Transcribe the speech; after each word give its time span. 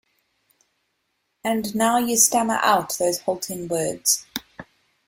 And 1.43 1.75
now 1.75 1.99
you 1.99 2.17
stammer 2.17 2.57
out 2.63 2.97
those 2.97 3.19
halting 3.19 3.67
words. 3.67 4.25